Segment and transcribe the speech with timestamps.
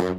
[0.00, 0.16] Bores,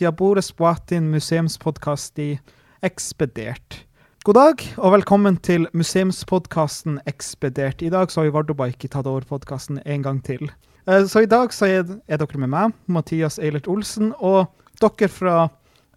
[0.00, 2.40] ja, Bores Boatin museumspodkast i
[2.80, 3.84] Ekspedert.
[4.24, 7.82] God dag, og velkommen til museumspodkasten Ekspedert.
[7.82, 10.48] I dag så har vi Vardøbike tatt over podkasten en gang til.
[10.88, 14.46] Eh, Så i dag så er, er dere med meg, Mathias Eilert Olsen, og
[14.80, 15.50] dere fra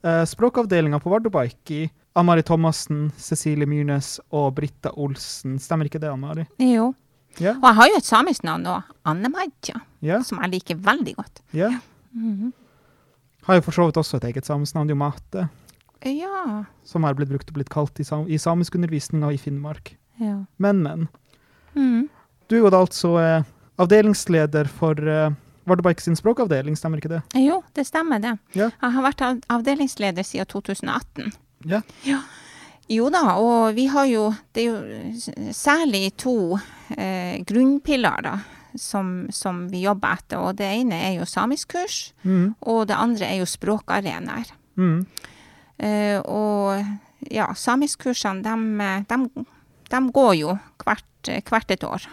[0.03, 1.89] språkavdelinga på Vardøbike.
[2.15, 5.57] Amari Thomassen, Cecilie Myrnes og Britta Olsen.
[5.61, 6.47] Stemmer ikke det, Ann-Mari?
[6.59, 6.93] Jo.
[7.39, 7.55] Yeah.
[7.61, 8.83] Og jeg har jo et samisk navn òg.
[9.07, 10.23] Anne-Madja, Yeah.
[10.23, 11.41] som jeg liker veldig godt.
[11.53, 11.69] ja.
[13.45, 15.49] Har jo for så vidt også et eget samisk navn, det er jo Mate.
[16.05, 16.63] Ja.
[16.83, 19.95] Som har blitt brukt og blitt kalt i, sam i samiskundervisninga i Finnmark.
[20.19, 20.45] ja.
[20.57, 21.07] Men, men.
[21.75, 22.09] Mm.
[22.49, 23.43] Du er jo da altså eh,
[23.77, 25.31] avdelingsleder for eh,
[25.69, 27.21] Vardøbike sin språkavdeling, stemmer ikke det?
[27.39, 28.35] Jo, det stemmer det.
[28.57, 28.69] Ja.
[28.81, 31.33] Jeg har vært avdelingsleder siden 2018.
[31.69, 31.81] Ja.
[32.89, 36.57] Jo da, og vi har jo Det er jo særlig to
[36.97, 38.39] eh, grunnpilarer
[38.77, 40.39] som, som vi jobber etter.
[40.41, 42.55] Og det ene er jo samiskkurs, Mm.
[42.61, 44.51] og det andre er jo språkarenaer.
[44.77, 45.05] Mm.
[45.79, 46.85] Eh, og
[47.31, 49.15] ja, samiskkursene, de,
[49.89, 52.07] de, går jo hvert, hvert et år.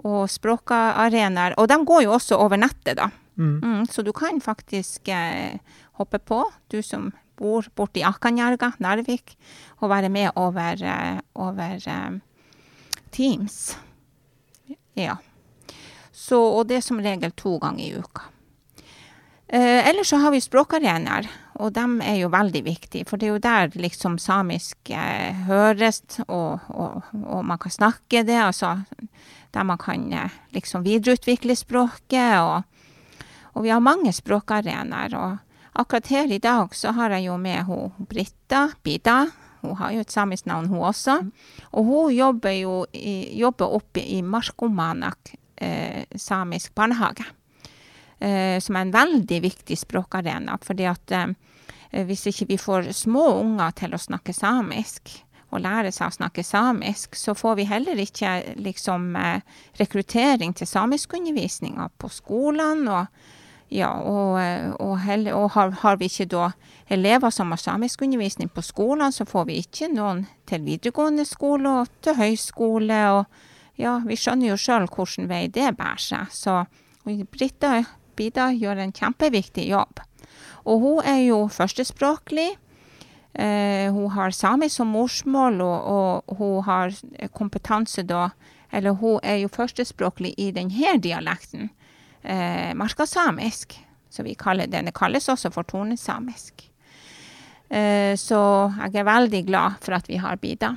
[0.00, 3.10] Og språkarenaer Og de går jo også over nettet, da.
[3.40, 3.60] Mm.
[3.62, 5.60] Mm, så du kan faktisk eh,
[6.00, 9.36] hoppe på, du som bor borti Akanjarga, Narvik,
[9.80, 12.18] og være med over, eh, over eh,
[13.10, 13.76] Teams.
[14.94, 15.16] Ja.
[16.12, 18.28] Så, og det er som regel to ganger i uka.
[19.48, 21.26] Eh, ellers så har vi språkarenaer,
[21.58, 23.06] og de er jo veldig viktige.
[23.08, 28.22] For det er jo der liksom samisk eh, høres, og, og, og man kan snakke
[28.28, 28.36] det.
[28.38, 28.76] Altså
[29.54, 32.40] der man kan eh, liksom videreutvikle språket.
[32.40, 32.62] Og,
[33.54, 35.16] og vi har mange språkarenaer.
[35.18, 39.26] Og akkurat her i dag så har jeg jo med hun Britta Bida.
[39.60, 41.18] Hun har jo et samisk navn, hun også.
[41.72, 47.26] Og hun jobber jo i, jobber oppe i Markomanak eh, samisk barnehage.
[48.20, 50.58] Eh, som er en veldig viktig språkarena.
[50.62, 55.08] fordi at eh, hvis ikke vi får små unger til å snakke samisk,
[55.50, 59.42] og lære seg å snakke samisk, så får vi heller ikke liksom eh,
[59.80, 63.00] rekruttering til samiskundervisninga på skolene.
[63.00, 63.36] Og,
[63.74, 66.50] ja, og, eh, og, heller, og har, har vi ikke da
[66.90, 71.90] elever som har samiskundervisning på skolene, så får vi ikke noen til videregående skole og
[72.04, 73.00] til høyskole.
[73.18, 76.30] Og ja, vi skjønner jo sjøl hvilken vei det bærer seg.
[76.34, 76.62] Så
[77.04, 77.80] Britta
[78.18, 80.02] Bida gjør en kjempeviktig jobb.
[80.68, 82.52] Og hun er jo førstespråklig.
[83.34, 85.90] Eh, hun har samisk som morsmål, og,
[86.26, 86.94] og hun har
[87.36, 88.30] kompetanse da
[88.72, 91.70] Eller hun er jo førstespråklig i denne dialekten,
[92.22, 93.74] eh, markasamisk.
[94.10, 96.70] Så vi kaller den kalles også for tornesamisk.
[97.70, 98.40] Eh, så
[98.76, 100.76] jeg er veldig glad for at vi har Bida.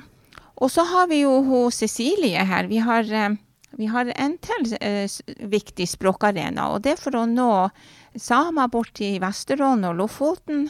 [0.62, 2.66] Og så har vi jo hun Cecilie her.
[2.70, 3.36] Vi har, eh,
[3.78, 7.70] vi har en til eh, viktig språkarena, og det er for å nå
[8.14, 10.68] samer borti Vesterålen og Lofoten.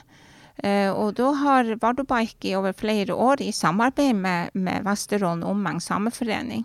[0.62, 5.80] Eh, og da har Vardøbike i over flere år, i samarbeid med, med Vesterålen Omegn
[5.82, 6.64] sameforening,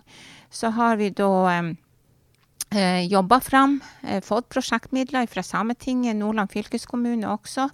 [0.50, 1.30] så har vi da
[2.70, 7.68] eh, jobba fram, eh, fått prosjektmidler fra Sametinget, Nordland fylkeskommune også.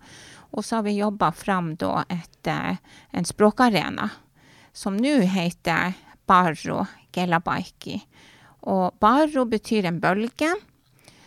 [0.57, 2.77] Og så har vi jobba fram da et, eh,
[3.13, 4.11] en språkarena
[4.73, 5.95] som nå heter
[6.27, 8.01] Barro Gelabaiki.
[8.67, 10.55] Og Barro betyr en bølge.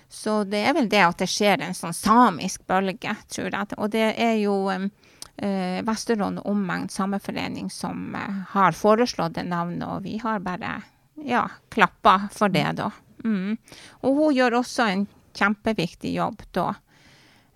[0.09, 3.77] Så det er vel det at det skjer en sånn samisk bølge, tror jeg.
[3.77, 10.07] Og det er jo eh, Vesterålen Omegn sameforening som eh, har foreslått det navnet, og
[10.07, 10.79] vi har bare
[11.25, 12.89] ja, klappa for det, da.
[13.23, 13.57] Mm.
[14.01, 15.05] Og hun gjør også en
[15.37, 16.71] kjempeviktig jobb da,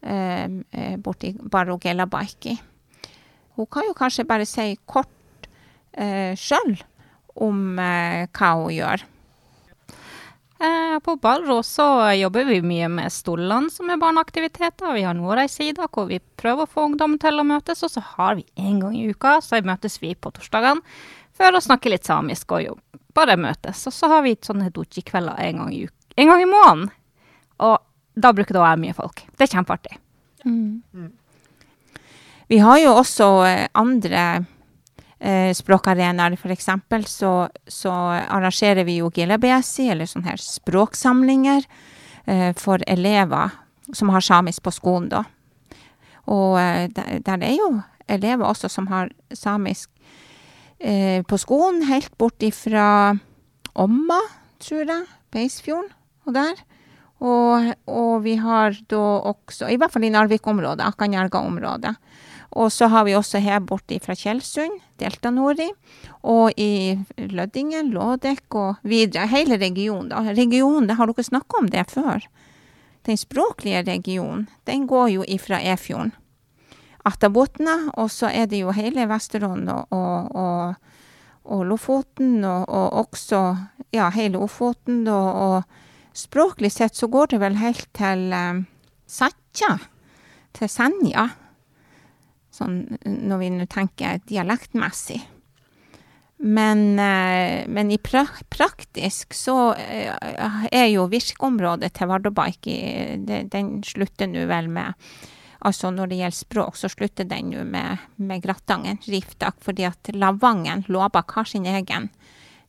[0.06, 2.58] eh, borti Barro Gelabaiki.
[3.58, 5.50] Hun kan jo kanskje bare si kort
[5.94, 6.78] eh, sjøl
[7.42, 9.06] om eh, hva hun gjør.
[10.64, 14.94] Eh, på Ballro så jobber vi mye med Stolland, som er barneaktiviteter.
[14.96, 17.82] Vi har Nordreisida, hvor vi prøver å få ungdom til å møtes.
[17.84, 20.80] Og så har vi en gang i uka, så møtes vi på torsdagene
[21.36, 22.78] for å snakke litt samisk og jo
[23.18, 23.82] bare møtes.
[23.90, 25.84] Og så har vi sånne doji-kvelder en, gang i
[26.16, 26.88] en gang i måneden.
[27.68, 27.76] Og
[28.16, 29.26] da bruker det å være mye folk.
[29.36, 30.00] Det er kjempeartig.
[32.54, 34.24] Vi har jo også eh, andre
[35.24, 36.36] eh, språkarenaer.
[36.52, 41.66] Eksempel så, så arrangerer vi jo Gilabiasi, eller sånne her språksamlinger,
[42.26, 43.56] eh, for elever
[43.94, 45.24] som har samisk på skolen, da.
[46.32, 47.72] Og eh, der, der er jo
[48.12, 49.90] elever også som har samisk
[50.80, 53.16] eh, på skolen, helt bort ifra
[53.74, 54.20] Omma,
[54.62, 55.90] tror jeg, Beisfjorden
[56.28, 56.60] og der.
[57.24, 61.96] Og, og vi har da også, i hvert fall i Narvik-området, Akanjarga-området.
[62.54, 65.72] Og så har vi også her borte fra Tjeldsund, Delta-Nori.
[66.30, 69.28] Og i Lødingen, Lådek og videre.
[69.32, 70.22] Hele regionen, da.
[70.38, 72.28] Regionen, har dere snakka om det før?
[73.06, 76.14] Den språklige regionen, den går jo ifra Efjorden.
[77.04, 80.76] Atabotna, og så er det jo hele Vesterålen og, og, og,
[81.44, 83.42] og Lofoten, og, og også
[83.92, 85.68] ja, hele Ofoten, og
[86.16, 88.64] språklig sett så går det vel helt til um,
[89.04, 89.76] Satja,
[90.56, 91.28] til Senja,
[92.54, 95.22] sånn når vi nå tenker dialektmessig.
[96.44, 102.76] Men, uh, men i pra praktisk så uh, er jo virkeområdet til Vardøbaiki,
[103.24, 105.00] den slutter nå vel med
[105.64, 110.10] Altså når det gjelder språk, så slutter den nå med, med Grattangen, Riftak, fordi at
[110.12, 112.10] Lavangen, Låbakk, har sin egen,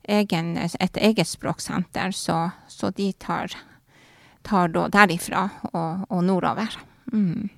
[0.07, 2.37] egen, et eget språksenter, så,
[2.71, 3.51] så de tar,
[4.47, 6.79] tar derifra og, og nordover.
[7.11, 7.49] Mm.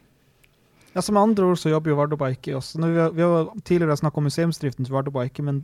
[0.97, 2.79] Ja, Med andre ord så jobber jo Vardøbaiki også.
[2.81, 5.59] Vi har, vi har tidligere snakket om museumsdriften til Vardøbaiki, men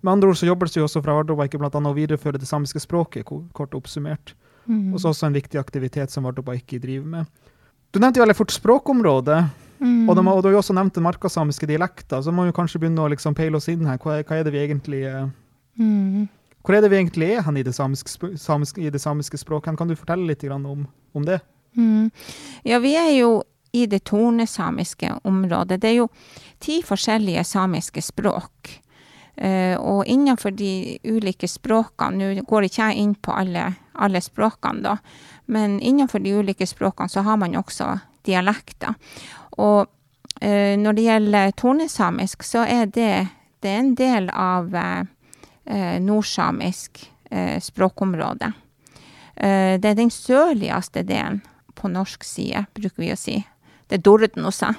[0.00, 1.70] med andre ord så jobbes det jo også fra Vardøbaiki bl.a.
[1.70, 4.34] å videreføre det samiske språket, kort oppsummert.
[4.66, 4.92] Mm.
[4.92, 7.52] Og så også en viktig aktivitet som Vardøbaiki driver med.
[7.94, 9.38] Du nevnte jo veldig fort språkområdet.
[9.78, 10.08] Mm.
[10.08, 12.80] Og, de, og, du har jo også nevnt den markasamiske dialekter, så må vi kanskje
[12.82, 14.00] begynne å liksom peile oss inn her.
[14.02, 15.04] Hva, hva, er det vi egentlig
[15.78, 16.26] mm.
[16.66, 19.78] Hvor er det vi egentlig er hen i det samiske, samiske, i det samiske språket?
[19.78, 20.82] Kan du fortelle litt om,
[21.14, 21.38] om det?
[21.78, 22.10] Mm.
[22.66, 23.30] Ja, vi er jo
[23.72, 25.80] i det tornesamiske området.
[25.80, 26.08] Det er jo
[26.62, 28.74] ti forskjellige samiske språk.
[29.38, 34.82] Uh, og innenfor de ulike språkene Nå går ikke jeg inn på alle, alle språkene,
[34.82, 34.96] da,
[35.46, 37.92] men innenfor de ulike språkene så har man også
[38.26, 38.96] dialekter.
[39.62, 39.86] Og
[40.40, 43.12] eh, når det gjelder tornesamisk, så er det,
[43.62, 48.52] det er en del av eh, nordsamisk eh, språkområde.
[49.36, 51.40] Eh, det er den sørligste delen
[51.78, 53.38] på norsk side, bruker vi å si.
[53.88, 54.74] Det er også.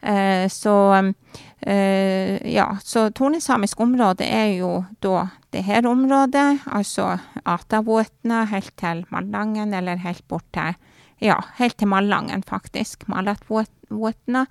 [0.00, 1.12] Eh, så
[1.60, 9.04] eh, ja, så tornesamisk område er jo da det her området, altså Atavåtna helt til
[9.10, 10.76] Malangen, eller helt bort til
[11.18, 13.06] Ja, helt til Malangen, faktisk.
[13.08, 14.42] Malatvåtna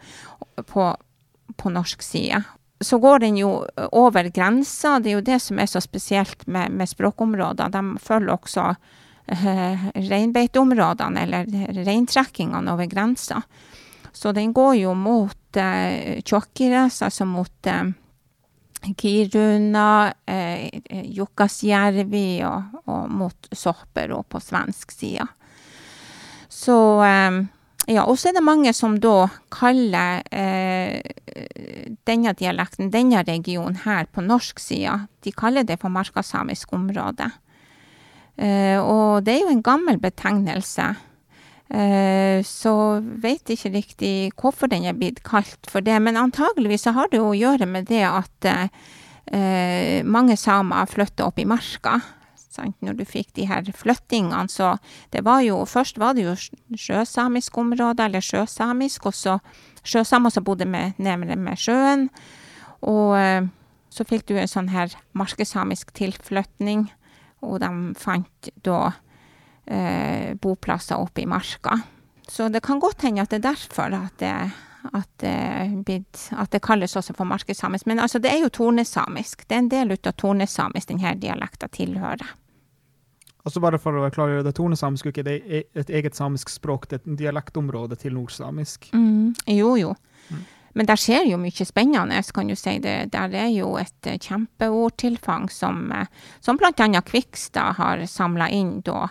[0.65, 0.85] på,
[1.57, 2.41] på norsk side.
[2.81, 3.51] Så går den jo
[3.91, 4.97] over grensa.
[4.99, 7.69] Det er jo det som er så spesielt med, med språkområder.
[7.69, 8.65] De følger også
[9.29, 13.43] eh, reinbeiteområdene, eller reintrekkingene over grensa.
[14.15, 17.91] Så den går jo mot eh, Tjokkires, altså mot eh,
[18.95, 20.69] Kiruna, eh,
[21.17, 25.27] Jukkasjärvi og, og mot Sorpero på svensk side.
[26.47, 27.43] Så eh,
[27.91, 31.03] ja, og så er det mange som da kaller eh,
[32.07, 37.29] denne dialekten, denne regionen her på norsk side, de kaller det for markasamisk område.
[38.41, 40.87] Eh, og det er jo en gammel betegnelse.
[41.65, 46.93] Eh, så veit ikke riktig hvorfor den er blitt kalt for det, men antageligvis så
[46.93, 51.97] har det jo å gjøre med det at eh, mange samer flytter opp i marka.
[52.55, 52.77] Sant?
[52.85, 54.75] Når du fikk de her flyttingene, så
[55.11, 56.35] det var jo Først var det jo
[56.77, 59.39] sjøsamisk område, eller sjøsamisk, og så
[59.83, 62.09] sjøsamer som bodde med, nærmere med sjøen.
[62.85, 63.49] Og eh,
[63.89, 66.91] så fikk du en sånn her markesamisk tilflytning,
[67.41, 68.93] og de fant da
[69.65, 71.79] eh, boplasser oppe i marka.
[72.27, 74.33] Så det kan godt hende at det er derfor at det,
[74.93, 75.25] at
[75.85, 75.99] det,
[76.31, 77.85] at det kalles også for markedssamisk.
[77.85, 79.47] Men altså, det er jo tornesamisk.
[79.47, 82.33] Det er en del av tornesamisk denne dialekta tilhører.
[83.45, 85.35] Altså bare for å klargjøre det, Tornesamisk er ikke det
[85.77, 88.87] et eget samisk språk, det er et dialektområde til nordsamisk?
[88.97, 89.91] Mm, jo, jo.
[90.31, 90.39] Mm.
[90.75, 92.79] Men der skjer jo mye spennende, kan du si.
[92.81, 96.09] Det, der er jo et kjempeordtilfang som, eh,
[96.41, 96.73] som bl.a.
[97.05, 99.05] Kvikstad har samla inn da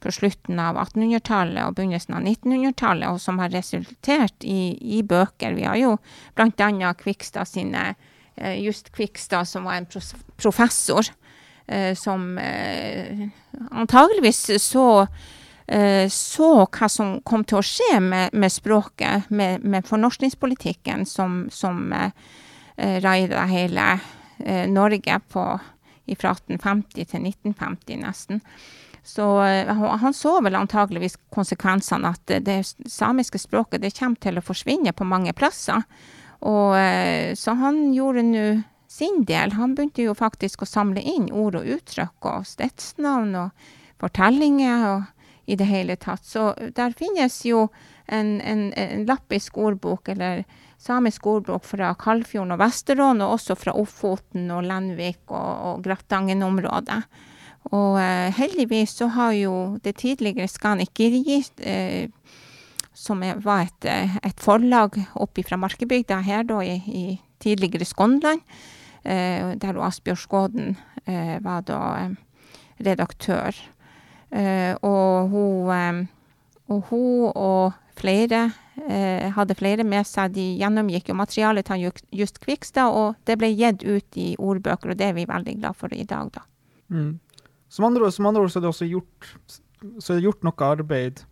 [0.00, 5.56] på slutten av 1800-tallet og begynnelsen av 1900-tallet, og som har resultert i, i, bøker.
[5.56, 5.96] Vi har jo
[6.38, 6.92] bl.a.
[7.00, 7.90] Kvikstad sine
[8.36, 9.88] eh, Just Kvikstad, som var en
[10.40, 11.12] professor,
[11.66, 13.28] eh, som eh,
[13.70, 14.86] antageligvis så
[16.10, 21.92] så hva som kom til å skje med, med språket, med, med fornorskningspolitikken som, som
[22.74, 23.84] raida hele
[24.66, 25.44] Norge på,
[26.18, 28.42] fra 1850 til 1950, nesten.
[29.02, 34.44] Så eh, han så vel antageligvis konsekvensene, at det samiske språket det kommer til å
[34.44, 35.84] forsvinne på mange plasser.
[36.40, 38.44] Og, eh, så han gjorde nå
[38.90, 39.54] sin del.
[39.54, 43.66] Han begynte jo faktisk å samle inn ord og uttrykk og stedsnavn og
[44.02, 46.24] fortellinger og i det hele tatt.
[46.26, 47.68] Så der finnes jo
[48.06, 50.44] en, en, en lappisk ordbok, eller
[50.78, 57.00] samisk ordbok fra Kalfjorden og Vesterålen, og også fra Ofoten og Lenvik og, og Grattangen-området.
[57.68, 62.08] Og uh, heldigvis så har jo det tidligere Skanik Girgi, uh,
[63.00, 67.04] som var et, eh, et forlag oppe fra Markebygda her da, i, i
[67.40, 68.42] tidligere Skånland,
[69.08, 70.74] eh, der Asbjørn Skåden
[71.06, 72.10] eh, var da eh,
[72.84, 73.56] redaktør.
[74.30, 76.02] Eh, og hun, eh,
[76.68, 78.50] og hun og flere
[78.84, 80.34] eh, hadde flere med seg.
[80.36, 84.92] De gjennomgikk jo materialet til Ju- Just Kvikstad, og det ble gitt ut i ordbøker,
[84.92, 86.44] og det er vi veldig glad for i dag, da.
[86.90, 87.14] Mm.
[87.70, 89.28] Som, andre, som andre ord så er det også gjort,
[90.02, 91.22] så er det gjort noe arbeid,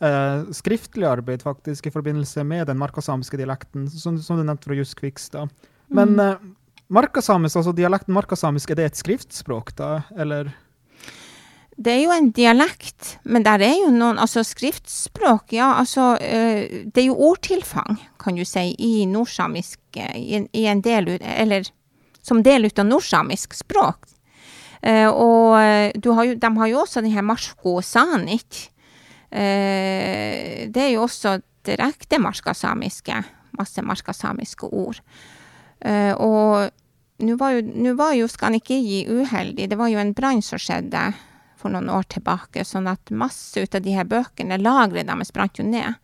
[0.00, 4.78] eh, skriftlig arbeid faktisk, i forbindelse med den markasamiske dialekten, som, som du nevnte fra
[4.78, 5.50] Juss Kvikstad.
[5.90, 6.20] Men Mm.
[6.20, 6.36] eh,
[6.90, 10.52] markasamisk, altså dialekten markasamisk, er det et skriftspråk da, eller?
[11.80, 16.84] Det er jo en dialekt, men der er jo noen Altså skriftspråk, ja, altså eh,
[16.92, 21.08] Det er jo ordtilfang, kan du si, i nordsamisk eh, i, en- i en del
[21.22, 21.70] Eller
[22.22, 24.04] som del ut av nordsamisk språk.
[24.80, 28.70] Eh, og eh, har jo, de har jo også denne marsko sanic.
[29.30, 33.22] Eh, det er jo også direkte marskasamiske.
[33.58, 35.00] Masse marskasamiske ord.
[35.80, 36.70] Og
[37.24, 39.68] nå var jo, nå jo Skanikiji uheldig.
[39.68, 41.12] Det var jo en brann som skjedde
[41.60, 45.58] for noen år tilbake, sånn at masse ut av de her bøkene, lageret deres brant
[45.58, 45.94] jo ned.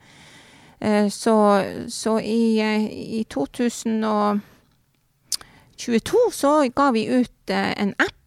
[1.13, 1.37] Så,
[1.93, 4.41] så i, i 2022
[6.41, 8.26] så ga vi ut en app.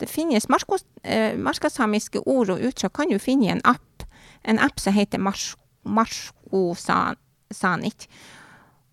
[0.00, 4.04] Det finnes marskos, eh, marskasamiske ord og uttrykk kan du finne i en app.
[4.44, 5.54] En app som heter Mars,
[5.84, 8.08] Marskosanic.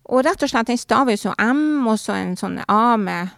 [0.08, 3.32] Og rett og slett, den staver jo M, og så en sånn A med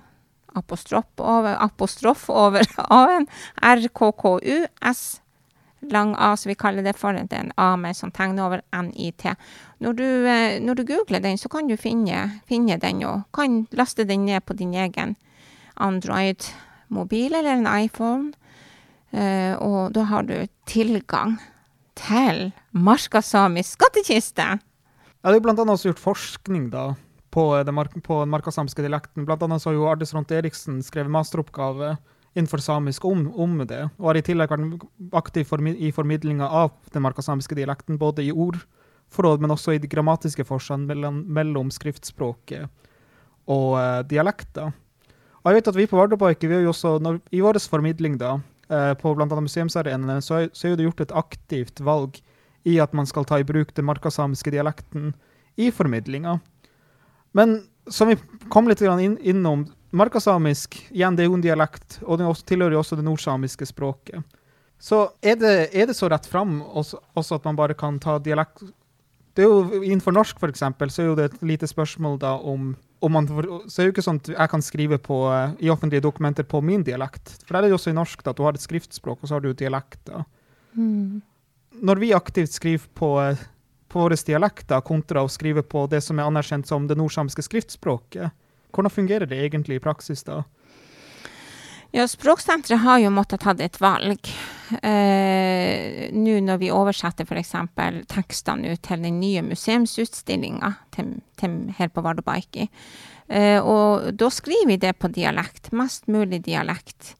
[0.59, 3.27] apostrof over, apostrof over A-en.
[3.63, 4.57] R-K-K-U,
[4.91, 5.03] S,
[5.91, 7.15] lang A, som vi kaller det for.
[7.15, 9.35] Det er en A med sånn tegner over N-I-T.
[9.81, 13.65] Når du, eh, når du googler den, så kan du finne, finne den, og kan
[13.73, 15.17] laste den ned på din egen
[16.91, 18.33] Android-mobil eller en iPhone.
[19.11, 21.39] Eh, og da har du tilgang
[21.95, 24.59] til markasamisk skattkiste.
[25.23, 26.95] Ja, det er jo blant annet også gjort forskning da,
[27.31, 29.27] på, den, mark markasamiske dialekten.
[29.27, 31.97] Blant annet har jo Ardis Ront Eriksen skrevet masteroppgave
[32.35, 34.85] innenfor samisk om, om det, og har i tillegg vært
[35.19, 39.91] aktiv formi i formidlinga av den markasamiske dialekten, både i ordforråd, men også i de
[39.91, 42.71] grammatiske forskjellene mellom, mellom skriftspråket
[43.51, 44.71] og uh, dialekter.
[45.41, 48.19] Og jeg vet at vi på Vardøbike, vi har jo også, når, i vår formidling
[48.21, 48.35] da,
[48.69, 52.21] eh, på annet museumsarenaene, så, så er det gjort et aktivt valg
[52.69, 55.15] i at man skal ta i bruk den markasamiske dialekten
[55.57, 56.39] i formidlinga.
[57.33, 58.19] Men som vi
[58.53, 59.65] kom litt inn, innom,
[59.97, 63.71] markasamisk igjen, det er jo en dialekt, og den også, tilhører jo også det nordsamiske
[63.73, 64.21] språket.
[64.81, 68.19] Så er det, er det så rett fram også, også at man bare kan ta
[68.21, 68.63] dialekt
[69.37, 72.75] det er jo Innenfor norsk, eksempel, så er jo det et lite spørsmål da om,
[73.01, 75.71] om man, Så er det jo ikke sånn at jeg kan skrive på, eh, i
[75.73, 77.39] offentlige dokumenter på min dialekt.
[77.47, 79.29] For der er det jo også i norsk da, at du har et skriftspråk, og
[79.29, 80.25] så har du dialekter
[81.81, 83.39] når vi aktivt skriver på, eh,
[83.89, 88.31] på våre dialekter, kontra å skrive på det som er anerkjent som det nordsamiske skriftspråket,
[88.71, 90.45] hvordan fungerer det egentlig i praksis da?
[91.91, 94.29] Ja, Språksenteret har jo måttet tatt et valg.
[94.83, 97.57] Eh, Nå når vi oversetter f.eks.
[98.13, 102.69] tekstene ut til den nye museumsutstillinga til, til, her på Vardøbaiki.
[103.27, 105.73] Eh, og da skriver vi det på dialekt.
[105.75, 107.17] Mest mulig dialekt.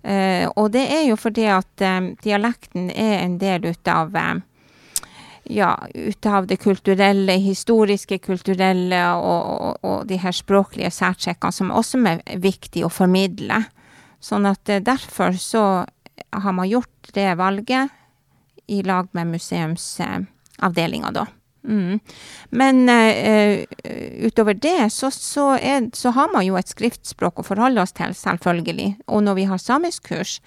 [0.00, 4.34] Eh, og det er jo fordi at eh, dialekten er en del ut av eh,
[5.52, 11.72] ja, ut av det kulturelle, historiske, kulturelle og, og, og de her språklige særtrekkene som
[11.76, 13.66] også er viktig å formidle.
[14.24, 15.84] Sånn at eh, derfor så
[16.34, 17.92] har man gjort det valget
[18.66, 21.26] i lag med museumsavdelinga, da.
[21.64, 22.00] Mm.
[22.48, 23.64] Men uh,
[24.26, 28.12] utover det så, så, er, så har man jo et skriftspråk å forholde oss til,
[28.16, 28.90] selvfølgelig.
[29.08, 30.38] Og når vi har samiskkurs,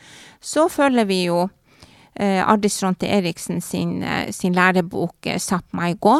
[0.41, 6.19] så følger vi jo uh, Ardis Ronte Eriksen sin, uh, sin lærebok Sap mai gå,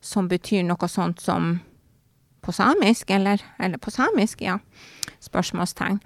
[0.00, 1.58] som betyr noe sånt som
[2.40, 4.56] på samisk, eller, eller på samisk, ja.
[5.20, 6.00] Spørsmålstegn.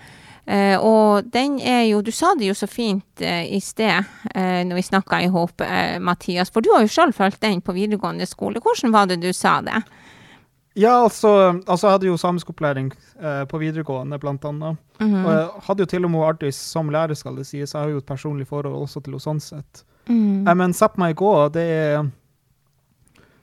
[0.44, 4.04] Uh, og den er jo Du sa det jo så fint uh, i sted
[4.36, 5.62] uh, når vi snakka i hop,
[6.04, 8.60] Mathias, for du har jo sjøl fulgt den på videregående skole.
[8.60, 9.80] Hvordan var det du sa det?
[10.76, 12.88] Ja, altså, altså jeg hadde jo samiskopplæring
[13.48, 14.76] på videregående, blant annet.
[14.98, 15.24] -hmm.
[15.26, 17.74] Og jeg hadde jo til og med Ardis som lærer, skal det sies.
[17.74, 19.84] Jeg har jo et personlig forhold også til henne sånn sett.
[20.06, 20.44] Mm.
[20.56, 22.10] Men Zapp meg gå, det er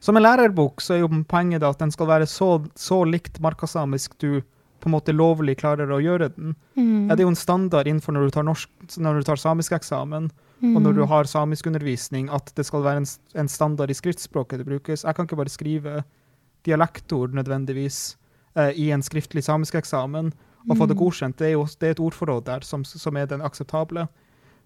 [0.01, 4.15] Som en lærerbok så er jo poenget at den skal være så, så likt markasamisk
[4.17, 4.41] du
[4.81, 6.55] på en måte lovlig klarer å gjøre den.
[6.75, 7.09] Mm.
[7.09, 9.77] Ja, det er jo en standard innenfor når du tar, norsk, når du tar samisk
[9.77, 13.07] eksamen, og når du har samiskundervisning, at det skal være en,
[13.41, 15.03] en standard i skriftspråket det brukes.
[15.07, 16.03] Jeg kan ikke bare skrive
[16.67, 18.15] dialektord nødvendigvis
[18.53, 20.29] eh, i en skriftlig samisk eksamen
[20.69, 21.39] og få det godkjent.
[21.39, 24.05] Det er jo det er et ordforråd der som, som er den akseptable.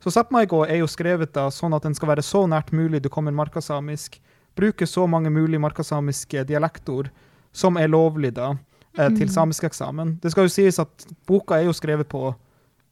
[0.04, 3.10] Så Sápmaigo er jo skrevet da sånn at den skal være så nært mulig du
[3.10, 4.20] kommer markasamisk,
[4.60, 7.08] bruke så mange mulige markasamiske dialektord
[7.56, 8.54] som er lovlig da,
[8.98, 10.18] eh, til samisk eksamen.
[10.24, 12.34] Det skal jo sies at boka er jo skrevet på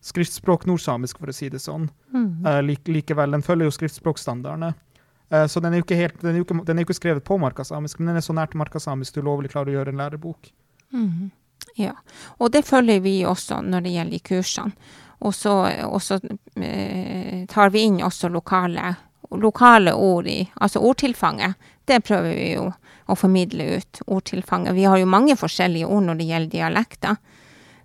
[0.04, 1.88] skriftspråk nordsamisk, for å si det sånn.
[2.14, 4.74] Eh, like, likevel, den følger jo skriftspråkstandardene.
[5.30, 7.00] Eh, så den er jo ikke, helt, den er jo ikke, den er jo ikke
[7.00, 10.04] skrevet på markasamisk, men den er så nært markasamisk du lovlig klarer å gjøre en
[10.04, 10.52] lærebok.
[10.94, 11.32] Mm.
[11.80, 11.96] Ja,
[12.38, 14.92] og det følger vi også når det gjelder de kursene.
[15.24, 15.54] Og så,
[15.88, 16.18] og så
[16.60, 18.92] eh, tar vi inn også lokale,
[19.42, 21.56] lokale ord i, altså ordtilfanget.
[21.86, 22.70] Det prøver vi jo
[23.08, 24.76] å formidle ut, ordtilfanget.
[24.76, 27.18] Vi har jo mange forskjellige ord når det gjelder dialekter.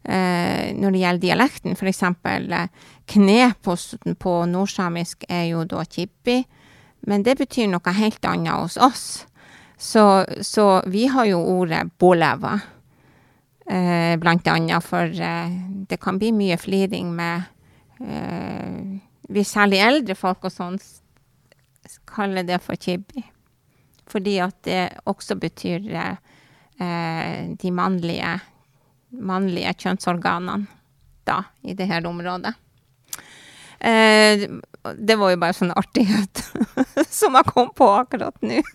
[0.05, 2.69] Eh, når det gjelder dialekten, eh,
[3.07, 3.77] kne på,
[4.19, 6.45] på nordsamisk er jo da kibbi,
[7.07, 9.27] men det betyr noe helt annet hos oss.
[9.79, 12.59] Så, så vi har jo ordet boleva
[13.71, 15.53] eh, blant annet, for eh,
[15.89, 17.43] det kan bli mye fliring med
[18.01, 20.79] eh, Vi særlig eldre folk og sånn
[22.19, 23.23] kaller det for kibbi.
[24.09, 26.17] Fordi at det også betyr eh,
[27.61, 28.39] de mannlige,
[29.13, 30.67] mannlige kjønnsorganene
[31.29, 32.55] da, i det her området.
[33.81, 34.49] Eh,
[34.99, 36.41] det var jo bare sånn artighet
[37.21, 38.63] som jeg kom på akkurat nå.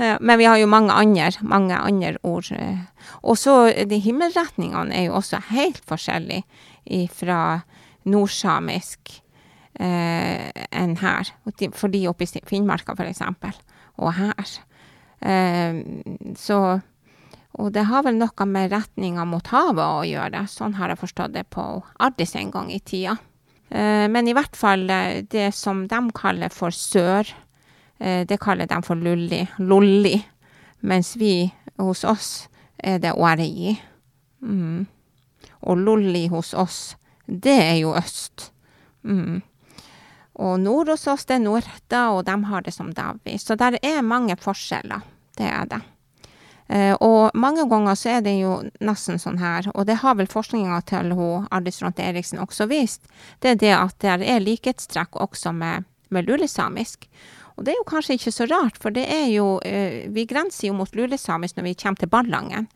[0.00, 2.48] Eh, Men vi har jo mange andre, mange andre ord.
[2.56, 2.78] eh.
[3.22, 3.54] Og så
[3.84, 7.60] de himmelretningene er jo også helt forskjellige fra
[8.08, 9.19] nordsamisk
[9.78, 11.30] enn her.
[11.78, 13.54] For de oppe i Finnmarka, eksempel,
[13.98, 14.56] og her.
[15.20, 15.82] Eh,
[16.36, 16.80] så
[17.58, 20.44] Og det har vel noe med retninga mot havet å gjøre.
[20.46, 21.64] Sånn har jeg forstått det på
[21.98, 23.16] Ardis en gang i tida.
[23.70, 27.26] Eh, men i hvert fall eh, det som de kaller for sør,
[27.98, 30.14] eh, det kaller de for lulli, lolli.
[30.86, 32.48] Mens vi hos oss
[32.78, 33.74] er det åregi.
[34.46, 34.86] Mm.
[35.66, 36.96] Og lolli hos oss,
[37.26, 38.52] det er jo øst.
[39.02, 39.42] Mm.
[40.40, 43.36] Og nord hos oss, det er Nordda, og de har det som Davi.
[43.38, 45.04] Så der er mange forskjeller.
[45.36, 45.80] Det er det.
[46.70, 50.30] Eh, og mange ganger så er det jo nesten sånn her, og det har vel
[50.30, 53.08] forskninga til hun Ardis Ronte Eriksen også vist,
[53.42, 57.08] det er det at det er likhetstrekk også med, med lulesamisk.
[57.56, 60.68] Og det er jo kanskje ikke så rart, for det er jo, eh, vi grenser
[60.68, 62.70] jo mot lulesamisk når vi kommer til Ballangen.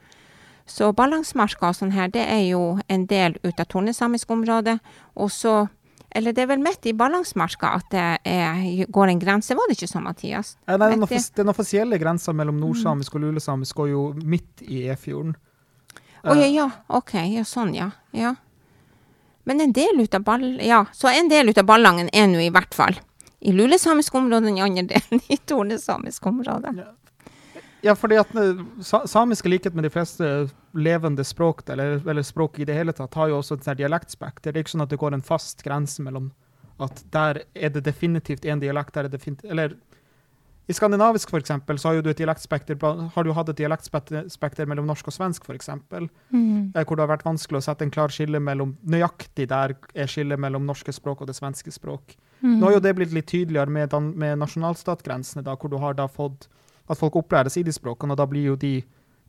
[0.67, 4.81] Så Ballangsmarka og sånn her, det er jo en del ut av tornesamisk område,
[5.15, 5.69] og så
[6.15, 9.77] eller det er vel midt i Ballangsmarka at det er, går en grense, var det
[9.79, 10.55] ikke sånn, Mathias?
[10.69, 14.85] Eh, Nei, den, offis den offisielle grensa mellom nordsamisk og lulesamisk går jo midt i
[14.95, 15.35] Efjorden.
[16.25, 17.91] Å ja, Eh, ja, OK, ja, sånn, ja.
[18.17, 18.37] ja.
[19.45, 20.47] Men en del ut av ball...
[20.65, 22.97] Ja, så en del ut av Ballangen er nå i hvert fall
[23.45, 26.73] i lulesamisk område, den andre delen i tornesamisk område.
[26.79, 26.93] Ja,
[27.93, 30.29] fordi at eh, sa samisk, i likhet med de fleste
[30.73, 34.53] levende språk, eller, eller språk i det hele tatt, har jo også et dialektspekter.
[34.53, 36.31] Det er ikke sånn at det går en fast grense mellom
[36.83, 39.77] at der er det definitivt en dialekt, der er det definitivt Eller
[40.67, 42.79] i skandinavisk, for eksempel, så har du et dialektspekter
[43.13, 46.73] har du hatt et dialektspekter mellom norsk og svensk, eksempel, Mm.
[46.75, 50.07] eh, hvor det har vært vanskelig å sette en klar skille mellom Nøyaktig der er
[50.07, 52.17] skillet mellom norske språk og det svenske språk.
[52.43, 52.61] Mm.
[52.61, 56.07] Nå har jo det blitt litt tydeligere med, med nasjonalstatgrensene, da, hvor du har da
[56.09, 56.49] fått
[56.91, 58.79] at folk opplæres i de språkene, og da blir jo de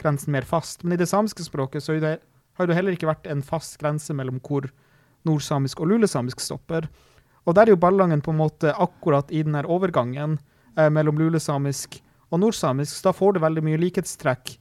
[0.02, 0.84] grensene mer fast.
[0.84, 2.18] Men i det samiske språket så det,
[2.58, 4.68] har det heller ikke vært en fast grense mellom hvor
[5.26, 6.89] nordsamisk og lulesamisk stopper.
[7.46, 10.39] Og der er jo Ballangen på en måte akkurat i den overgangen
[10.78, 12.00] eh, mellom lulesamisk
[12.34, 14.56] og nordsamisk, så da får du veldig mye likhetstrekk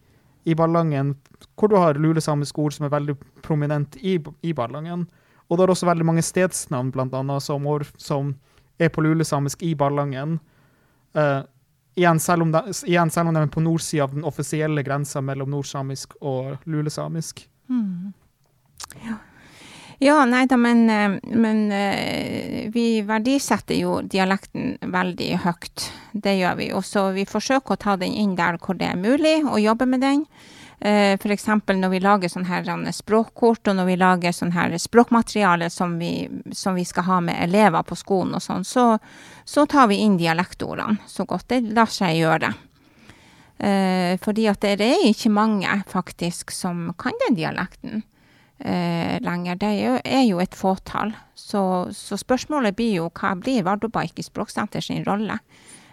[0.45, 1.15] i Ballangen,
[1.57, 5.07] hvor du har lulesamiske ord som er veldig prominent i, i Ballangen.
[5.49, 7.65] Og det er også veldig mange stedsnavn, blant annet, som,
[7.97, 8.35] som
[8.81, 10.39] er på lulesamisk i Ballangen.
[11.17, 11.41] Eh,
[11.95, 15.23] igjen, selv om de, igjen, selv om de er på nordsida av den offisielle grensa
[15.25, 17.47] mellom nordsamisk og lulesamisk.
[17.69, 18.13] Mm.
[19.05, 19.17] Ja.
[19.99, 25.89] ja, nei da, men, eh, men eh, vi verdisetter jo dialekten veldig høyt.
[26.13, 26.73] Det gjør vi.
[26.77, 29.89] Og så vi forsøker å ta den inn der hvor det er mulig, og jobbe
[29.89, 30.27] med den.
[30.85, 35.71] Eh, eksempel når vi lager sånne eh, språkkort, og når vi lager sånne her språkmateriale
[35.73, 38.99] som vi, som vi skal ha med elever på skolen og sånn, så,
[39.49, 42.53] så tar vi inn dialektordene så godt det lar seg gjøre.
[43.65, 48.03] Eh, fordi at det er ikke mange faktisk som kan den dialekten
[48.59, 49.57] eh, lenger.
[49.57, 51.15] Det er jo, er jo et fåtall.
[51.33, 51.63] Så,
[51.97, 55.41] så spørsmålet blir jo hva blir Vardøbaik i Språksenter sin rolle?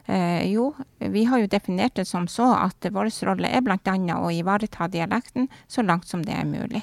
[0.05, 4.31] Eh, jo, vi har jo definert det som så at vår rolle er annet å
[4.33, 6.81] ivareta dialekten så langt som det er mulig.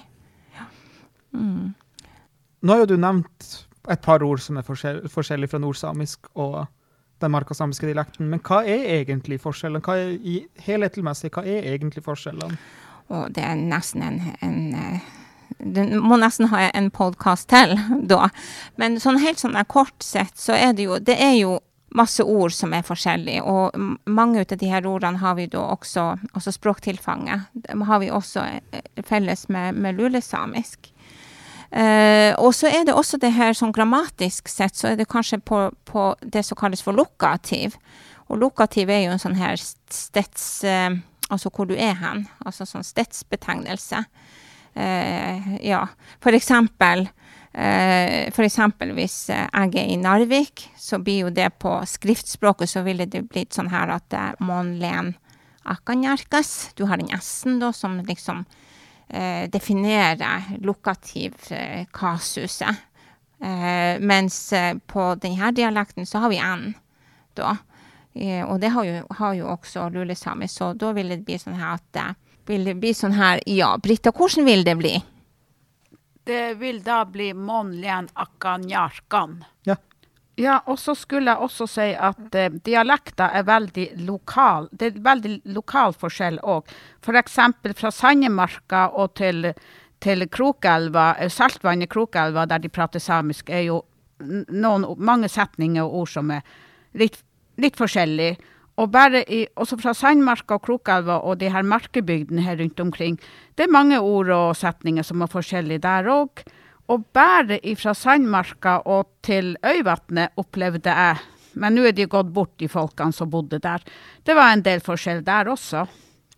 [0.55, 0.67] Ja.
[1.33, 1.75] Mm.
[2.61, 6.67] Nå har jo du nevnt et par ord som er forskjell, forskjellige fra nordsamisk og
[7.19, 9.83] den markasamiske dialekten, men hva er egentlig forskjellen?
[9.83, 11.03] Hva er, i helhetlig
[11.35, 12.59] hva er egentlig forskjellene?
[13.09, 15.15] Og det er nesten en, en eh,
[15.59, 17.75] Du må nesten ha en podkast til
[18.13, 18.29] da.
[18.77, 21.59] Men sånn helt sånn kort sett, så er det jo Det er jo
[21.97, 23.43] masse ord som er forskjellige.
[23.43, 23.77] Og
[24.11, 27.49] mange av de her ordene har vi da også, altså språktilfanget,
[27.89, 30.93] har vi også eh, felles med, med lulesamisk.
[31.71, 35.41] Eh, og så er det også det her sånn grammatisk sett, så er det kanskje
[35.41, 37.77] på, på det som kalles for lokativ.
[38.29, 40.65] Og lokativ er jo en sånn her steds...
[40.65, 40.99] Eh,
[41.29, 42.27] altså hvor du er hen.
[42.47, 44.03] Altså sånn stedsbetegnelse.
[44.79, 45.83] Eh, ja,
[46.25, 47.09] for eksempel
[47.53, 52.85] eh, eksempel hvis eh, jeg er i Narvik, så blir jo det på skriftspråket så
[52.87, 55.15] ville det blitt sånn her at eh, Monlen
[55.69, 56.73] Akanjarkas.
[56.75, 58.45] Du har den S-en da som liksom
[59.09, 61.85] eh, definerer lokativ eh.
[63.41, 66.73] Eh, mens eh, på denne dialekten så har vi N,
[67.39, 67.57] da.
[68.15, 71.59] Eh, og det har jo, har jo også lulesamisk, så da vil det bli sånn
[71.61, 72.09] her at det
[72.49, 74.97] vil bli sånn her Ja, Britta, hvordan vil det bli?
[76.29, 79.45] Det vil da bli Monlien Akanjarkan.
[79.65, 79.77] Ja.
[80.37, 84.69] Ja, og så skulle jeg også si at eh, dialekter er veldig lokal.
[84.71, 86.69] Det er veldig lokal forskjell òg.
[87.01, 87.39] F.eks.
[87.81, 89.49] fra Sandemarka og til,
[90.05, 93.81] til Krokelva, Saltvann saltvannet Krokelva, der de prater samisk, er jo
[94.21, 96.45] noen, mange setninger og ord som er
[96.93, 97.17] litt,
[97.57, 98.37] litt forskjellige.
[98.79, 103.19] Og bare i, også fra Sandmarka og Krokelva og de her markebygdene her rundt omkring,
[103.59, 106.45] det er mange ord og setninger som er forskjellige der òg.
[106.89, 111.19] Og bare fra Sandmarka og til Øyvatnet opplevde jeg,
[111.59, 113.83] men nå er de gått bort, de folkene som bodde der.
[114.25, 115.85] Det var en del forskjell der også.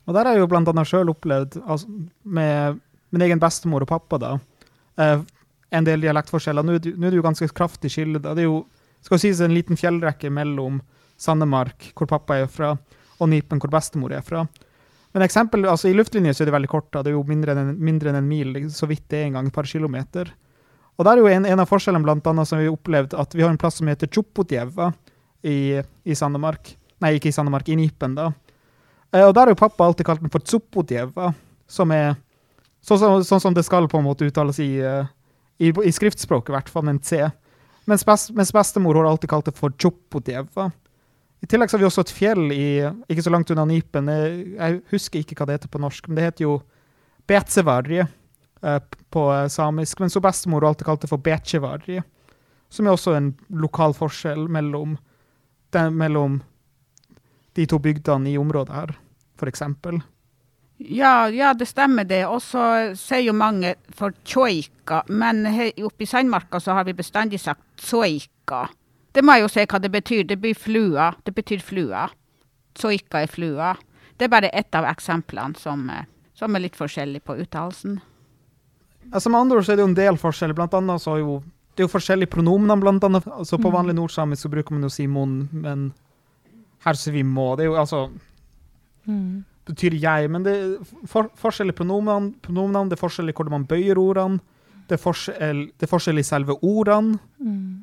[0.09, 1.87] Og der har jeg jo annet sjøl opplevd, altså,
[2.24, 4.33] med min egen bestemor og pappa, da,
[4.98, 5.20] eh,
[5.70, 6.64] en del dialektforskjeller.
[6.64, 8.18] Nå er det, jo ganske kraftig skille.
[8.18, 8.64] Det er jo
[9.05, 10.81] skal sies en liten fjellrekke mellom
[11.21, 12.75] Sandemark, hvor pappa er fra,
[13.21, 14.47] og Nipen, hvor bestemor er fra.
[15.13, 16.89] Men eksempel, altså I luftlinje så er det veldig kort.
[16.95, 19.29] da, Det er jo mindre enn en, mindre enn en mil, så vidt det er
[19.29, 20.31] en gang, et par kilometer.
[20.97, 23.35] Og der er jo en, en av forskjellene blant annet som vi har opplevd, at
[23.35, 24.93] vi har en plass som heter Tjopotjeva
[25.43, 26.75] i, i Sandemark.
[27.01, 28.31] Nei, ikke i Sandemark, i Nipen, da.
[29.11, 31.33] Eh, og der har jo pappa alltid kalt den for Tsopotjeva,
[31.71, 32.15] som er
[32.85, 35.09] sånn som, sånn som det skal på en måte uttales i, eh,
[35.59, 37.25] i, i skriftspråket, i hvert fall, med en C.
[37.91, 40.69] Mens, best, mens bestemor har alltid kalt det for Tjopotjeva.
[41.40, 44.11] I tillegg så har vi også et fjell i, ikke så langt unna Nipen.
[44.11, 46.57] Jeg, husker ikke hva det heter på norsk, men det heter jo
[47.31, 50.03] Betsevarje eh, på eh, samisk.
[50.03, 52.05] Men så bestemor alltid kalt det for Betjevarje,
[52.68, 54.98] som er også en lokal forskjell mellom,
[55.72, 56.40] den, mellom
[57.57, 58.92] de to bygdene i området her,
[59.48, 60.03] eksempel.
[60.81, 62.26] Ja, ja, det stemmer det.
[62.29, 65.46] Og så sier jo mange for tjoika, men
[65.85, 68.66] oppe i Sandmarka så har vi bestandig sagt tsoika.
[69.12, 70.25] Det må jeg jo se hva det betyr.
[70.27, 71.11] Det blir flua.
[71.25, 72.09] Det betyr flua.
[72.79, 73.75] Tsoika er flua.
[74.18, 78.01] Det er bare ett av eksemplene som, eh, som er litt forskjellig på uttalelsen.
[79.12, 80.55] Altså med andre ord så er det jo en del forskjeller.
[80.55, 81.42] Blant annet så er jo
[81.77, 83.25] det er jo forskjellige pronomener, blant annet.
[83.27, 85.92] Altså på vanlig nordsamisk så bruker man jo si mon, men
[86.85, 87.57] her sier vi må.
[87.57, 88.11] Det er jo altså
[89.09, 89.44] Mm.
[89.66, 93.51] betyr jeg, men det er for, forskjell i pronomen, pronomenene, det er forskjell i hvordan
[93.51, 94.40] man bøyer ordene,
[94.88, 97.18] det er forskjell, det er forskjell i selve ordene.
[97.40, 97.80] Mm.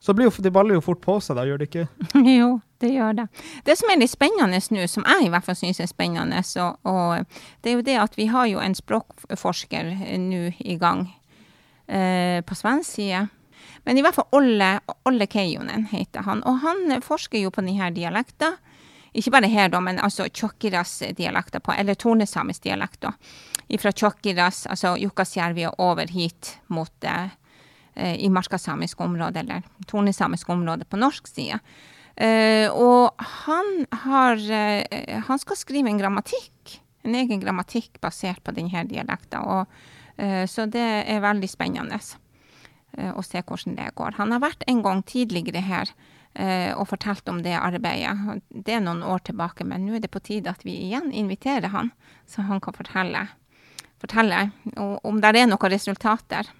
[0.00, 1.86] Så blir jo, det baller jo fort på seg, da, gjør det ikke?
[2.38, 3.26] Jo, det gjør det.
[3.66, 6.70] Det som er litt spennende nå, som jeg i hvert fall syns er spennende, så,
[6.86, 7.24] og
[7.64, 9.90] det er jo det at vi har jo en språkforsker
[10.22, 11.08] nå i gang
[11.90, 13.26] eh, på svensk side.
[13.88, 14.70] Men i hvert fall Olle,
[15.08, 18.54] Olle Keijonen heter han, og han forsker jo på denne dialekta.
[19.16, 23.14] Ikke bare her, da, men altså Tjokkiras dialekter eller tornesamisk dialekt, da.
[23.80, 27.34] Fra Tjokkiras, altså Jukkasjärvi og over hit mot eh,
[27.98, 31.58] i markasamisk område, eller tornesamisk område på norsk side.
[32.18, 33.14] Eh, og
[33.46, 39.44] han har eh, Han skal skrive en grammatikk, en egen grammatikk basert på denne dialekten.
[39.46, 39.70] Og,
[40.18, 44.18] eh, så det er veldig spennende eh, å se hvordan det går.
[44.18, 45.94] Han har vært en gang tidligere her
[46.34, 48.42] eh, og fortalt om det arbeidet.
[48.50, 51.70] Det er noen år tilbake, men nå er det på tide at vi igjen inviterer
[51.70, 51.92] han,
[52.26, 53.28] så han kan fortelle,
[54.02, 54.48] fortelle
[55.06, 56.50] om det er noen resultater.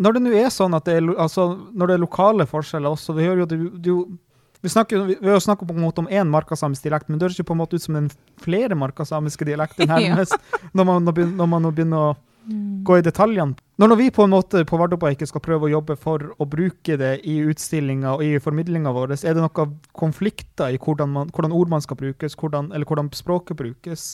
[0.00, 3.14] Når det nå er sånn at det er, altså, når det er lokale forskjeller også,
[3.18, 4.18] vi hører jo du, er
[4.60, 7.38] vi snakker vi, vi jo på en måte om én markasamisk dialekt, men det høres
[7.38, 8.10] jo på en måte ut som den
[8.40, 9.96] flere markasamiske dialekten Ja.
[9.96, 10.36] nærmest,
[10.72, 12.16] når, man, når, man begynner å
[12.84, 13.56] gå i detaljene.
[13.80, 16.96] Når, når vi på en måte på Vardøbaiket skal prøve å jobbe for å bruke
[17.00, 21.56] det i utstillinga og i formidlinga vår, er det noen konflikter i hvordan, man, hvordan
[21.56, 24.12] ord man skal brukes, hvordan, eller hvordan språket brukes?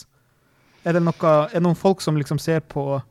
[0.87, 3.01] Er det, noe, er det noen folk som liksom ser på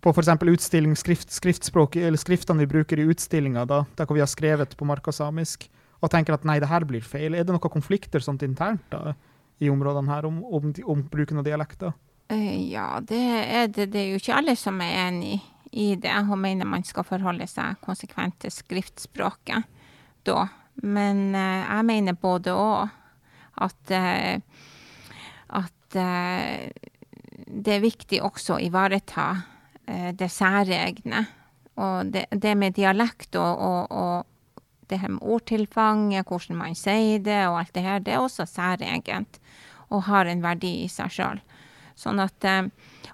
[0.00, 0.28] på f.eks.
[0.42, 6.12] utstilling, skrift, skriftene vi bruker i utstillinga, der hvor vi har skrevet på markasamisk, og
[6.12, 7.34] tenker at nei, det her blir feil.
[7.34, 9.16] Er det noen konflikter sånt internt da,
[9.58, 11.96] i områdene her om, om, om bruken av dialekter?
[12.30, 13.88] Eh, Ja, det er det.
[13.94, 15.40] Det er jo ikke alle som er enig
[15.72, 19.66] i det og mener man skal forholde seg konsekvent til skriftspråket
[20.28, 20.46] da.
[20.86, 22.94] Men eh, jeg mener både òg
[23.66, 24.38] at eh,
[25.48, 25.94] at
[27.48, 29.30] det er viktig også å ivareta
[29.88, 31.24] det særegne.
[31.78, 34.26] Og det, det med dialekt og, og, og
[34.90, 38.46] det her med ordtilfanget, hvordan man sier det og alt det her, det er også
[38.48, 39.38] særegent
[39.88, 41.40] og har en verdi i seg sjøl.
[41.98, 42.68] Sånn at eh,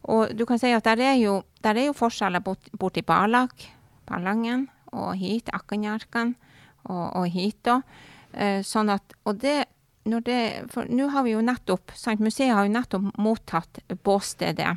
[0.04, 3.70] Og du kan si at der er jo, der er jo forskjeller bort, borti Balak,
[4.04, 6.34] Ballangen, og hit, Akkanjarkan,
[6.84, 7.80] og, og hit da.
[8.32, 9.64] Eh, sånn at Og det
[10.04, 10.40] når det
[10.74, 14.76] For nå har vi jo nettopp sant, Museet har jo nettopp mottatt båstedet,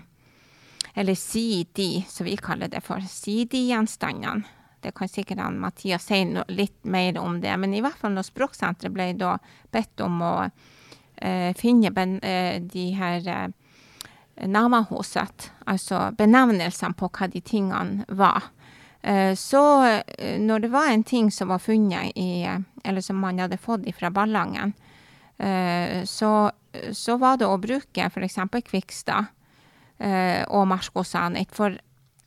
[0.97, 2.99] eller Sidi, som vi kaller det for.
[2.99, 4.41] Sidi-gjenstandene.
[4.81, 7.53] Det kan sikkert Mathias si no, litt mer om det.
[7.57, 9.35] Men i hvert fall når Språksenteret ble da
[9.73, 13.53] bedt om å eh, finne ben, eh, de her eh,
[14.49, 18.49] navnehuset, altså benevnelsene på hva de tingene var.
[19.05, 22.41] Eh, så eh, når det var en ting som var funnet i
[22.83, 24.73] Eller som man hadde fått fra Ballangen,
[25.37, 26.51] eh, så,
[26.91, 28.41] så var det å bruke f.eks.
[28.65, 29.36] Kvikstad
[29.99, 31.53] og Marskosanit.
[31.55, 31.73] For,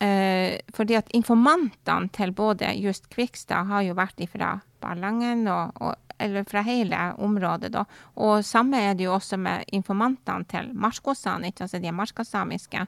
[0.01, 5.95] eh, fordi at informantene til både just Kvikstad har jo vært ifra Ballangen og, og
[6.21, 7.87] eller fra hele området, da.
[8.21, 12.87] Og samme er det jo også med informantene til Marskosanit, altså de marskasamiske.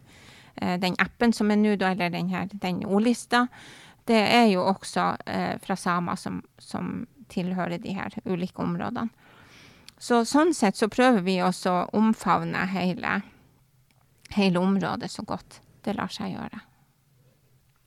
[0.56, 3.46] Eh, den appen som er nå, eller den her, den ordlista,
[4.04, 9.08] det er jo også eh, fra samer som, som tilhører de her ulike områdene.
[10.02, 13.20] Så sånn sett så prøver vi også å omfavne hele,
[14.36, 16.60] hele området så godt det lar seg gjøre.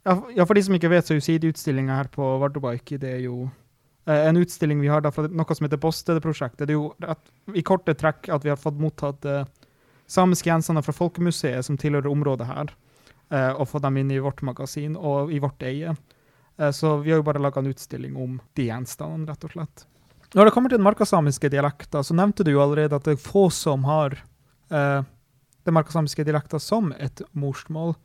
[0.06, 3.22] Ja, for- de som ikke vet, så er jo sideutstillinga her på Vardøbike det er
[3.26, 3.50] jo
[4.06, 6.68] eh, en utstilling vi har da fra noe som heter Bostedeprosjektet.
[6.68, 7.22] Det er jo at,
[7.56, 9.48] i korte trekk at vi har fått mottatt uh,
[10.06, 12.70] samiske gjenstander fra Folkemuseet som tilhører området her,
[13.34, 15.96] uh, og fått dem inn i vårt magasin og i vårt eie.
[16.62, 19.88] Uh, så vi har jo bare laga en utstilling om de gjenstandene, rett og slett.
[20.36, 23.22] Når det kommer til den markasamiske dialekta, så nevnte du jo allerede at det er
[23.24, 24.18] få som har
[24.68, 25.02] eh,
[25.66, 27.96] den markasamiske dialekta som et morsmål.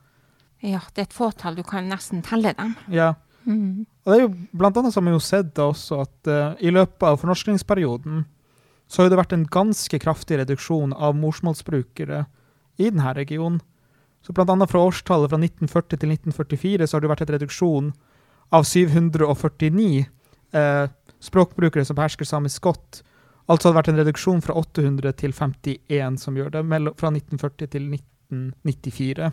[0.61, 1.57] Ja, det er et fåtall.
[1.57, 2.75] Du kan nesten telle dem.
[2.93, 3.15] Ja,
[3.47, 3.87] Mm.
[4.05, 6.73] Og det er jo blant annet som vi har sett da også at uh, i
[6.73, 8.25] løpet av fornorskningsperioden
[8.91, 12.25] så har det vært en ganske kraftig reduksjon av morsmålsbrukere
[12.81, 13.61] i denne regionen.
[14.21, 17.93] Så blant annet fra årstallet fra 1940 til 1944 så har det vært en reduksjon
[18.51, 20.03] av 749
[20.59, 20.91] uh,
[21.23, 23.03] språkbrukere som behersker samisk godt.
[23.51, 26.65] Altså har det vært en reduksjon fra 800 til 51 som gjør det,
[27.01, 29.31] fra 1940 til 1994.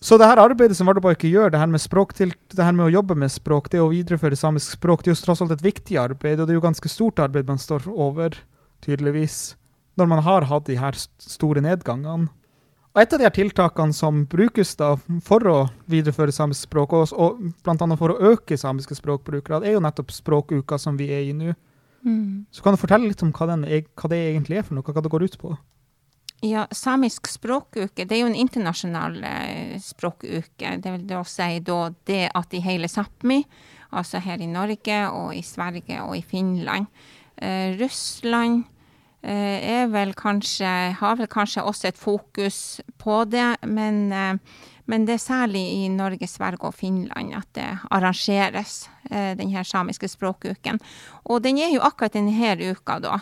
[0.00, 2.86] Så det her arbeidet som Vardøbaike gjør, det her, med språk til, det her med
[2.86, 5.64] å jobbe med språk, det å videreføre samisk språk, det er jo tross alt et
[5.64, 8.38] viktig arbeid, og det er jo ganske stort arbeid man står over,
[8.86, 9.56] tydeligvis,
[9.98, 12.30] når man har hatt de her store nedgangene.
[12.94, 14.94] Og et av de her tiltakene som brukes da
[15.26, 15.56] for å
[15.90, 20.78] videreføre samisk språk, og, og annet for å øke samiske språkbrukere, er jo nettopp språkuka
[20.78, 21.58] som vi er i nå.
[22.06, 22.46] Mm.
[22.54, 25.04] Så kan du fortelle litt om hva, den, hva det egentlig er for noe, hva
[25.04, 25.56] det går ut på?
[26.46, 30.76] Ja, samisk språkuke, det er jo en internasjonal eh, språkuke.
[30.78, 33.40] Det vil da si da det at i hele Sápmi,
[33.90, 36.86] altså her i Norge og i Sverige og i Finland
[37.42, 38.64] eh, Russland
[39.22, 44.36] eh, er vel kanskje, har vel kanskje også et fokus på det, men, eh,
[44.86, 49.66] men det er særlig i Norge, Sverige og Finland at det arrangeres, eh, den her
[49.66, 50.80] samiske språkuken.
[51.24, 53.20] Og den er jo akkurat denne uka da,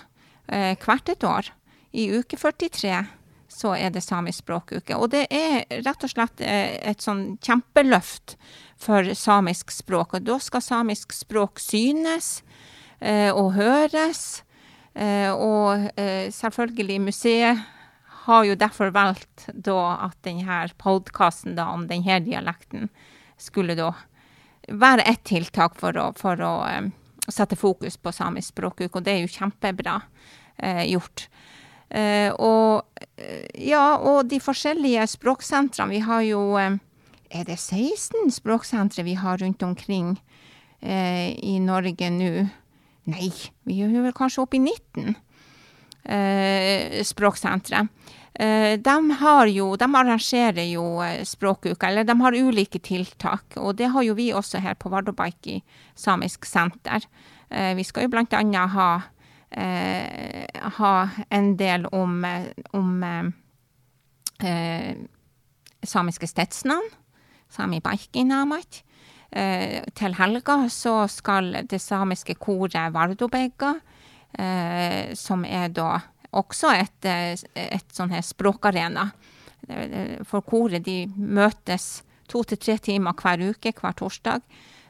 [0.48, 1.52] eh, hvert et år.
[1.92, 3.06] I uke 43
[3.48, 4.96] så er det samisk språkuke.
[4.96, 8.36] Og det er rett og slett eh, et sånn kjempeløft
[8.76, 10.14] for samisk språk.
[10.14, 12.42] Og da skal samisk språk synes
[12.96, 14.42] og høres.
[14.96, 15.90] Og
[16.32, 17.58] selvfølgelig museet
[18.26, 22.88] har jo derfor valgt da at denne podkasten om denne dialekten
[23.36, 23.92] skulle da
[24.68, 26.88] være et tiltak for å, for å eh,
[27.28, 30.00] sette fokus på samisk språkbruk, og det er jo kjempebra
[30.58, 31.28] eh, gjort.
[31.88, 32.82] Eh, og
[33.62, 35.92] ja, og de forskjellige språksentrene.
[35.94, 40.16] Vi har jo Er det 16 språksentre vi har rundt omkring
[40.80, 42.46] eh, i Norge nå?
[43.06, 43.30] Nei,
[43.66, 45.14] vi er vel kanskje oppe i 19
[46.10, 47.86] eh, språksentre.
[48.38, 53.56] Eh, de har jo, de arrangerer jo eh, språkuka, eller de har ulike tiltak.
[53.56, 55.62] Og det har jo vi også her på Vardøbaiki
[55.96, 57.06] samisk senter.
[57.48, 58.90] Eh, vi skal jo annet ha,
[60.76, 62.24] ha en del om,
[62.76, 63.04] om
[64.42, 64.96] eh,
[65.82, 66.90] samiske stedsnavn,
[67.48, 68.82] Sami baikinamat.
[69.94, 73.70] Til helga så skal det samiske koret Vardobegga,
[75.14, 76.00] som er da
[76.32, 79.10] også et, eh, et sånn her språkarena.
[80.28, 84.42] For koret de møtes to til tre timer hver uke, hver torsdag,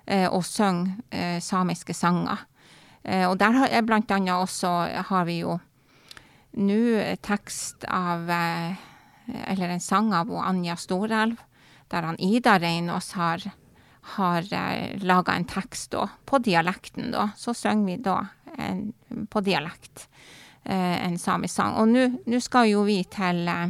[0.07, 2.47] eh, og synger eh, samiske sanger.
[3.07, 4.69] Og der har jeg blant annet også
[5.07, 5.61] har vi jo
[6.59, 8.27] nå tekst av
[9.47, 11.37] Eller en sang av Anja Storelv,
[11.89, 13.43] der han Ida Reinås har,
[14.19, 14.43] har
[14.99, 17.29] laga en tekst da, på dialekten, da.
[17.37, 18.27] Så synger vi da
[18.59, 18.93] en,
[19.31, 20.09] på dialekt
[20.67, 21.77] en samisk sang.
[21.79, 21.89] Og
[22.27, 23.69] nå skal jo vi til eh,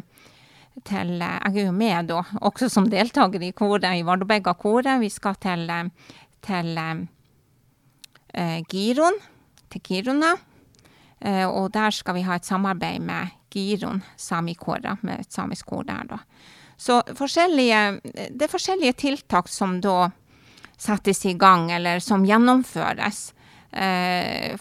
[0.85, 5.01] til eh, Jeg er jo med da, også som deltaker i koret, i Vardøbegga-koret.
[5.01, 5.85] Vi skal til, eh,
[6.43, 9.19] til eh, Giron,
[9.71, 10.35] til Kiruna.
[11.21, 15.83] Eh, og der skal vi ha et samarbeid med Giron samikåra, med et samisk kor
[15.85, 16.19] der, da.
[16.77, 20.11] Så det er forskjellige tiltak som da
[20.77, 23.36] settes i gang, eller som gjennomføres eh,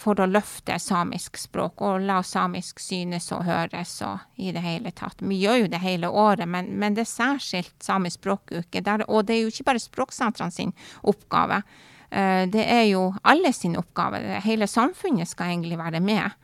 [0.01, 4.91] for å løfte samisk språk og la samisk synes og høres og i det hele
[4.91, 5.21] tatt.
[5.21, 8.81] Vi gjør jo det hele året, men, men det er særskilt samisk språkuke.
[8.81, 10.73] Der, og det er jo ikke bare språksentrene sin
[11.07, 11.61] oppgave.
[12.09, 14.21] Eh, det er jo alle sin oppgave.
[14.45, 16.35] Hele samfunnet skal egentlig være med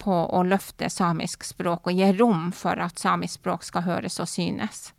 [0.00, 4.28] på å løfte samisk språk og gi rom for at samisk språk skal høres og
[4.30, 4.90] synes.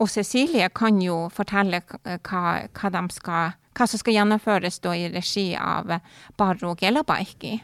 [0.00, 5.08] Og Cecilie kan jo fortelle hva, hva de skal hva som skal gjennomføres da i
[5.12, 5.94] regi av
[6.36, 7.60] Barro Gelabaiki?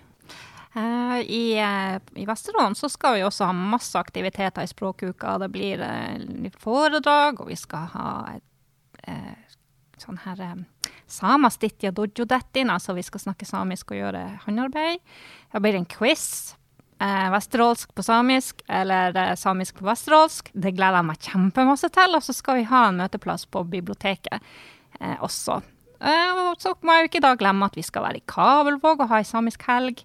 [0.77, 5.39] Uh, I, uh, I Vesterålen så skal vi også ha masse aktiviteter i språkuka.
[5.43, 8.45] Det blir uh, foredrag, og vi skal ha et
[9.99, 10.43] sånn her
[11.09, 15.01] Samastitja dojodettin, altså vi skal snakke samisk og gjøre håndarbeid.
[15.55, 16.55] Det blir en quiz.
[16.99, 20.51] vesterålsk på samisk, eller samisk på vesterålsk.
[20.53, 22.19] Det gleder jeg meg kjempemasse til.
[22.19, 24.45] Og så skal vi ha en møteplass på biblioteket
[25.25, 25.63] også.
[25.99, 29.11] Og så må jeg jo ikke da glemme at vi skal være i Kabelvåg og
[29.11, 30.05] ha ei samisk helg.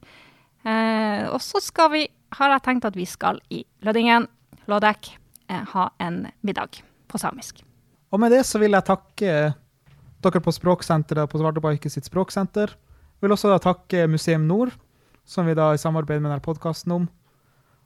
[0.64, 2.06] Eh, og så skal vi,
[2.38, 4.28] har jeg tenkt at vi skal i Lødingen,
[4.72, 5.12] Lådek,
[5.50, 7.62] eh, ha en middag på samisk.
[8.12, 9.34] Og med det så vil jeg takke
[10.24, 12.72] dere på Språksenteret på Svartebaike sitt språksenter.
[12.74, 14.72] Jeg vil også da takke Museum Nord,
[15.26, 17.10] som vi da i samarbeid med denne podkasten om.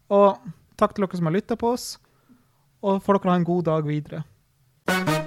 [0.09, 0.37] Og
[0.77, 1.95] takk til dere som har lytta på oss,
[2.85, 5.26] og får dere ha en god dag videre.